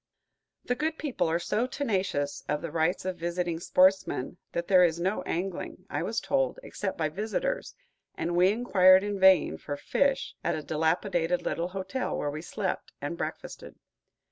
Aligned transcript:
The 0.65 0.73
good 0.73 0.97
people 0.97 1.27
are 1.29 1.37
so 1.37 1.67
tenacious 1.67 2.43
of 2.49 2.63
the 2.63 2.71
rights 2.71 3.05
of 3.05 3.17
visiting 3.19 3.59
sportsmen 3.59 4.37
that 4.51 4.67
there 4.67 4.83
is 4.83 4.99
no 4.99 5.21
angling, 5.27 5.85
I 5.91 6.01
was 6.01 6.19
told, 6.19 6.57
except 6.63 6.97
by 6.97 7.07
visitors, 7.09 7.75
and 8.15 8.35
we 8.35 8.49
inquired 8.51 9.03
in 9.03 9.19
vain 9.19 9.59
for 9.59 9.77
fish 9.77 10.33
at 10.43 10.53
the 10.55 10.63
dilapidated 10.63 11.43
little 11.43 11.67
hotel 11.67 12.17
where 12.17 12.31
we 12.31 12.41
slept 12.41 12.91
and 12.99 13.15
breakfasted. 13.15 13.75